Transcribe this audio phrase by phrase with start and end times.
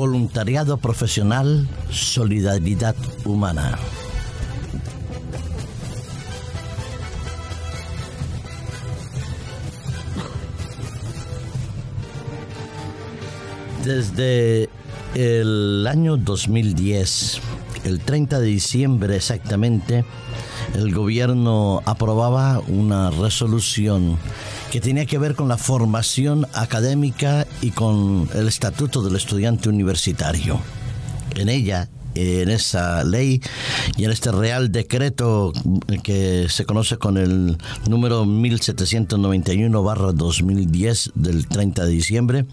[0.00, 3.78] Voluntariado profesional, solidaridad humana.
[13.84, 14.70] Desde
[15.14, 17.38] el año 2010,
[17.84, 20.06] el 30 de diciembre exactamente,
[20.76, 24.16] el gobierno aprobaba una resolución
[24.70, 30.60] que tenía que ver con la formación académica y con el estatuto del estudiante universitario.
[31.34, 33.40] En ella en esa ley
[33.96, 35.52] y en este real decreto
[36.02, 37.56] que se conoce con el
[37.88, 42.46] número 1791-2010 del 30 de diciembre,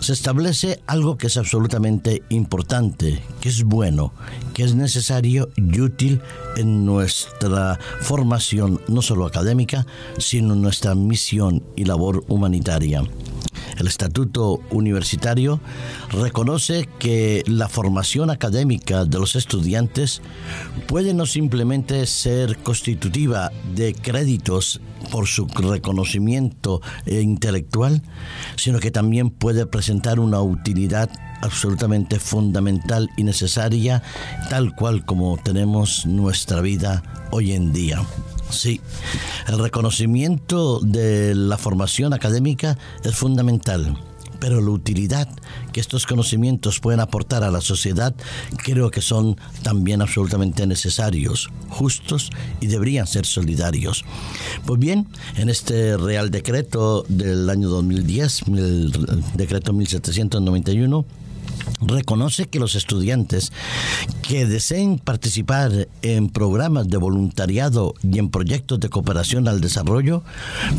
[0.00, 4.12] se establece algo que es absolutamente importante, que es bueno,
[4.54, 6.20] que es necesario y útil
[6.56, 9.86] en nuestra formación, no solo académica,
[10.18, 13.02] sino en nuestra misión y labor humanitaria.
[13.80, 15.58] El Estatuto Universitario
[16.10, 20.20] reconoce que la formación académica de los estudiantes
[20.86, 28.02] puede no simplemente ser constitutiva de créditos por su reconocimiento intelectual,
[28.56, 31.08] sino que también puede presentar una utilidad
[31.40, 34.02] absolutamente fundamental y necesaria,
[34.50, 38.02] tal cual como tenemos nuestra vida hoy en día.
[38.52, 38.80] Sí,
[39.48, 43.96] el reconocimiento de la formación académica es fundamental,
[44.40, 45.28] pero la utilidad
[45.72, 48.14] que estos conocimientos pueden aportar a la sociedad
[48.56, 54.04] creo que son también absolutamente necesarios, justos y deberían ser solidarios.
[54.66, 55.06] Pues bien,
[55.36, 58.92] en este Real Decreto del año 2010, el
[59.34, 61.04] decreto 1791,
[61.80, 63.52] reconoce que los estudiantes
[64.22, 70.22] que deseen participar en programas de voluntariado y en proyectos de cooperación al desarrollo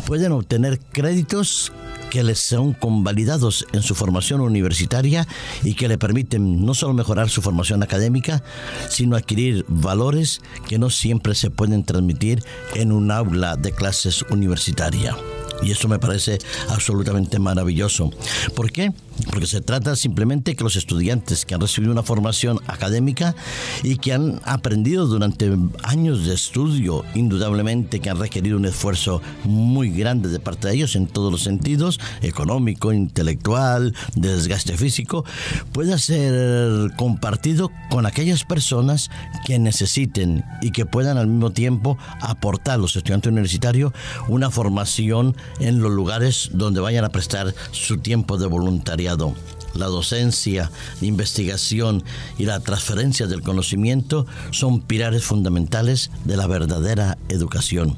[0.06, 1.72] pueden obtener créditos
[2.10, 5.26] que les son convalidados en su formación universitaria
[5.62, 8.42] y que le permiten no solo mejorar su formación académica,
[8.90, 15.16] sino adquirir valores que no siempre se pueden transmitir en un aula de clases universitaria.
[15.62, 18.10] Y eso me parece absolutamente maravilloso.
[18.54, 18.92] ¿Por qué?
[19.30, 23.34] Porque se trata simplemente que los estudiantes que han recibido una formación académica
[23.82, 25.52] y que han aprendido durante
[25.82, 30.96] años de estudio, indudablemente que han requerido un esfuerzo muy grande de parte de ellos
[30.96, 35.24] en todos los sentidos, económico, intelectual, de desgaste físico,
[35.72, 39.10] pueda ser compartido con aquellas personas
[39.46, 43.92] que necesiten y que puedan al mismo tiempo aportar a los estudiantes universitarios
[44.28, 49.34] una formación en los lugares donde vayan a prestar su tiempo de voluntariado.
[49.74, 52.04] La docencia, la investigación
[52.38, 57.96] y la transferencia del conocimiento son pilares fundamentales de la verdadera educación.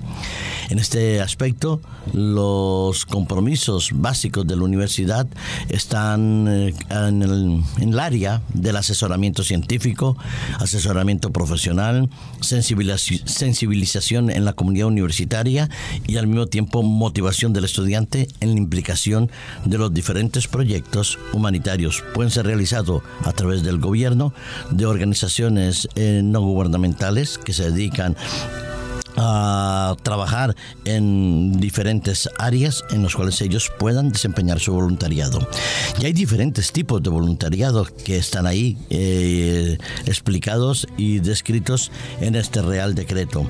[0.70, 1.80] En este aspecto,
[2.12, 5.26] los compromisos básicos de la universidad
[5.68, 10.16] están eh, en el, área del asesoramiento científico,
[10.58, 12.08] asesoramiento profesional,
[12.40, 15.68] sensibilización en la comunidad universitaria
[16.06, 19.30] y al mismo tiempo motivación del estudiante en la implicación
[19.64, 21.63] de los diferentes proyectos humanitarios.
[22.12, 24.34] Pueden ser realizados a través del gobierno,
[24.70, 28.16] de organizaciones eh, no gubernamentales que se dedican
[29.16, 35.48] a trabajar en diferentes áreas en las cuales ellos puedan desempeñar su voluntariado.
[36.00, 42.60] Y hay diferentes tipos de voluntariado que están ahí eh, explicados y descritos en este
[42.60, 43.48] Real Decreto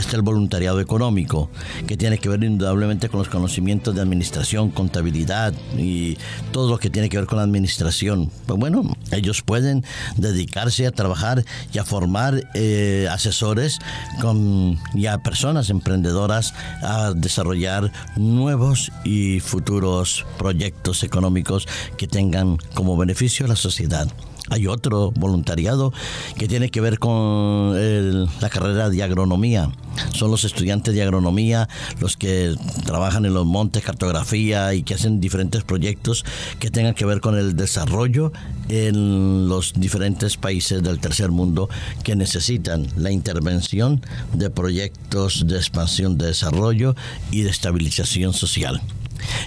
[0.00, 1.50] está el voluntariado económico,
[1.86, 6.16] que tiene que ver indudablemente con los conocimientos de administración, contabilidad y
[6.52, 8.30] todo lo que tiene que ver con la administración.
[8.46, 9.84] Pues bueno, ellos pueden
[10.16, 13.78] dedicarse a trabajar y a formar eh, asesores
[14.20, 22.96] con, y a personas emprendedoras a desarrollar nuevos y futuros proyectos económicos que tengan como
[22.96, 24.08] beneficio a la sociedad.
[24.48, 25.92] Hay otro voluntariado
[26.36, 29.70] que tiene que ver con la carrera de agronomía.
[30.12, 31.68] Son los estudiantes de agronomía
[32.00, 32.54] los que
[32.84, 36.24] trabajan en los montes, cartografía y que hacen diferentes proyectos
[36.58, 38.32] que tengan que ver con el desarrollo
[38.68, 41.68] en los diferentes países del tercer mundo
[42.02, 44.02] que necesitan la intervención
[44.32, 46.94] de proyectos de expansión de desarrollo
[47.30, 48.80] y de estabilización social.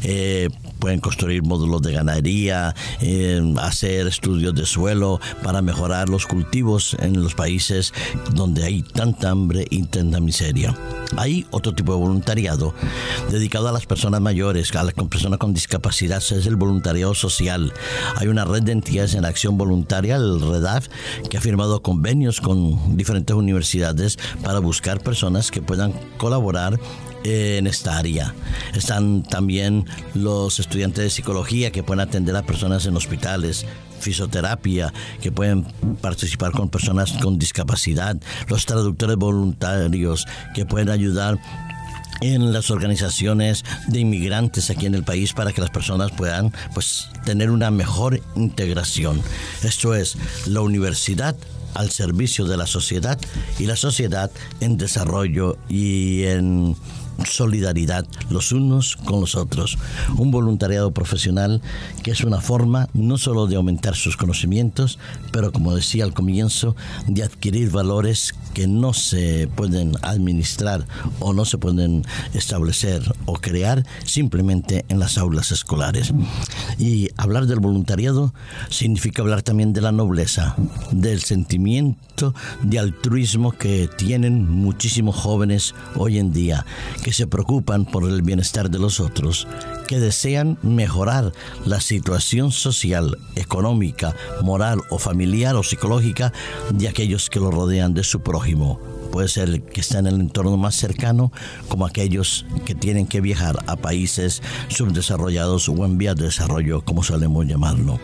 [0.04, 0.50] Eh,
[0.80, 7.22] pueden construir módulos de ganadería, eh, hacer estudios de suelo para mejorar los cultivos en
[7.22, 7.94] los países
[8.34, 10.76] donde hay tanta hambre y tanta miseria.
[11.18, 12.74] Hay otro tipo de voluntariado
[13.30, 17.74] dedicado a las personas mayores, a las personas con discapacidad, es el voluntariado social.
[18.16, 20.88] Hay una red de entidades en acción voluntaria, el REDAF,
[21.30, 26.80] que ha firmado convenios con diferentes universidades para buscar personas que puedan colaborar
[27.24, 28.34] en esta área.
[28.74, 33.66] Están también los estudiantes de psicología que pueden atender a personas en hospitales,
[34.00, 35.64] fisioterapia, que pueden
[36.02, 38.18] participar con personas con discapacidad,
[38.48, 40.26] los traductores voluntarios
[40.56, 41.40] que pueden ayudar
[42.22, 47.10] en las organizaciones de inmigrantes aquí en el país para que las personas puedan pues
[47.26, 49.22] tener una mejor integración.
[49.64, 51.36] Esto es la universidad
[51.76, 53.20] al servicio de la sociedad
[53.58, 56.76] y la sociedad en desarrollo y en
[57.26, 59.78] solidaridad los unos con los otros.
[60.18, 61.62] Un voluntariado profesional
[62.04, 65.00] que es una forma no solo de aumentar sus conocimientos,
[65.32, 66.76] pero como decía al comienzo,
[67.08, 70.86] de adquirir valores que no se pueden administrar
[71.20, 76.14] o no se pueden establecer o crear simplemente en las aulas escolares.
[76.78, 78.34] Y hablar del voluntariado
[78.70, 80.56] significa hablar también de la nobleza,
[80.92, 82.34] del sentimiento
[82.64, 86.66] de altruismo que tienen muchísimos jóvenes hoy en día,
[87.14, 89.48] se preocupan por el bienestar de los otros,
[89.88, 91.32] que desean mejorar
[91.66, 96.34] la situación social, económica, moral o familiar o psicológica
[96.74, 98.80] de aquellos que lo rodean de su prójimo.
[99.12, 101.32] Puede ser que está en el entorno más cercano,
[101.68, 107.04] como aquellos que tienen que viajar a países subdesarrollados o en vías de desarrollo, como
[107.04, 108.00] solemos llamarlo.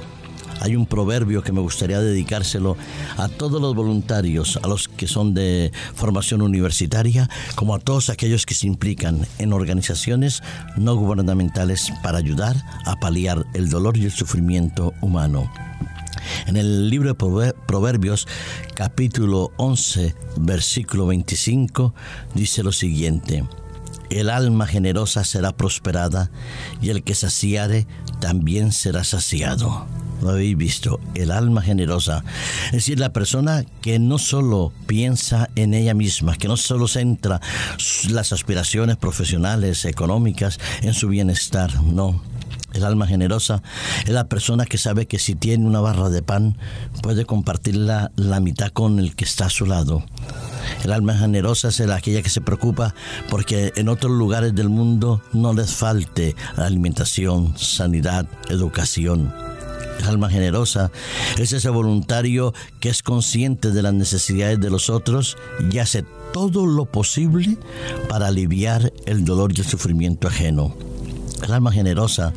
[0.62, 2.78] Hay un proverbio que me gustaría dedicárselo
[3.18, 8.46] a todos los voluntarios, a los que son de formación universitaria, como a todos aquellos
[8.46, 10.42] que se implican en organizaciones
[10.78, 12.56] no gubernamentales para ayudar
[12.86, 15.52] a paliar el dolor y el sufrimiento humano.
[16.48, 18.28] En el libro de Proverbios,
[18.74, 21.94] capítulo 11, versículo 25,
[22.34, 23.44] dice lo siguiente.
[24.10, 26.32] El alma generosa será prosperada
[26.82, 27.88] y el que saciare
[28.20, 29.86] también será saciado
[30.22, 32.24] lo habéis visto, el alma generosa.
[32.68, 37.42] Es decir, la persona que no solo piensa en ella misma, que no solo centra
[38.10, 42.22] las aspiraciones profesionales, económicas en su bienestar, no.
[42.76, 43.64] El alma generosa
[44.04, 46.58] es la persona que sabe que si tiene una barra de pan
[47.02, 50.04] puede compartirla la mitad con el que está a su lado.
[50.84, 52.94] El alma generosa es aquella que se preocupa
[53.30, 59.55] porque en otros lugares del mundo no les falte alimentación, sanidad, educación.
[60.04, 60.92] Alma generosa
[61.40, 65.36] es ese voluntario que es consciente de las necesidades de los otros
[65.72, 67.58] y hace todo lo posible
[68.08, 70.76] para aliviar el dolor y el sufrimiento ajeno.
[71.44, 72.34] El alma generosa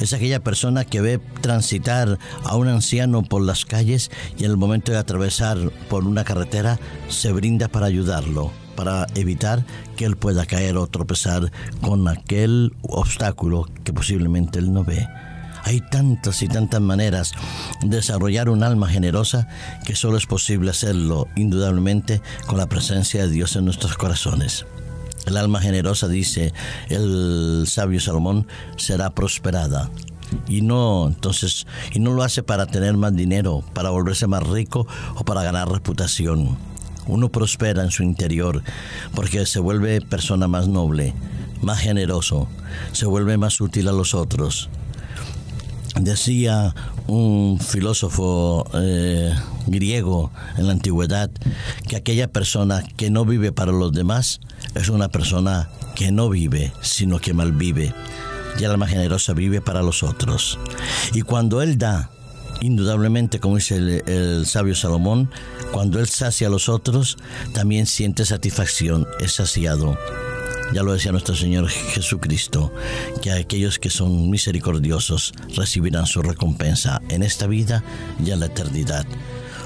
[0.00, 4.56] es aquella persona que ve transitar a un anciano por las calles y en el
[4.56, 5.58] momento de atravesar
[5.88, 6.78] por una carretera
[7.08, 9.64] se brinda para ayudarlo, para evitar
[9.96, 15.06] que él pueda caer o tropezar con aquel obstáculo que posiblemente él no ve.
[15.64, 17.32] Hay tantas y tantas maneras
[17.82, 19.48] de desarrollar un alma generosa
[19.86, 24.66] que solo es posible hacerlo indudablemente con la presencia de Dios en nuestros corazones.
[25.24, 26.52] El alma generosa, dice
[26.90, 28.46] el sabio Salomón,
[28.76, 29.90] será prosperada.
[30.46, 34.86] Y no, entonces, y no lo hace para tener más dinero, para volverse más rico
[35.14, 36.58] o para ganar reputación.
[37.06, 38.62] Uno prospera en su interior
[39.14, 41.14] porque se vuelve persona más noble,
[41.62, 42.48] más generoso,
[42.92, 44.68] se vuelve más útil a los otros,
[46.00, 46.74] Decía
[47.06, 49.32] un filósofo eh,
[49.66, 51.30] griego en la antigüedad
[51.88, 54.40] que aquella persona que no vive para los demás
[54.74, 57.94] es una persona que no vive, sino que malvive.
[58.58, 60.58] Y el alma generosa vive para los otros.
[61.12, 62.10] Y cuando Él da,
[62.60, 65.30] indudablemente, como dice el, el sabio Salomón,
[65.72, 67.16] cuando Él sacia a los otros,
[67.52, 69.96] también siente satisfacción, es saciado.
[70.72, 72.72] Ya lo decía nuestro Señor Jesucristo,
[73.22, 77.84] que aquellos que son misericordiosos recibirán su recompensa en esta vida
[78.24, 79.06] y en la eternidad.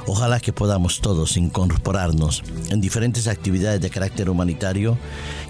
[0.07, 4.97] Ojalá que podamos todos incorporarnos en diferentes actividades de carácter humanitario,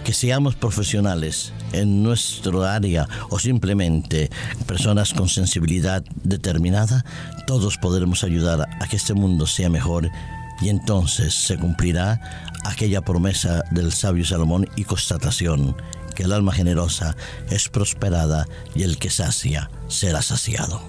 [0.04, 4.30] que seamos profesionales en nuestro área o simplemente
[4.66, 7.04] personas con sensibilidad determinada,
[7.46, 10.10] todos podremos ayudar a que este mundo sea mejor
[10.60, 15.76] y entonces se cumplirá aquella promesa del sabio Salomón y constatación
[16.14, 17.16] que el alma generosa
[17.50, 20.82] es prosperada y el que sacia será saciado.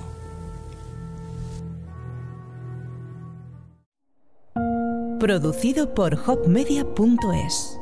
[5.20, 7.79] Producido por hopmedia.es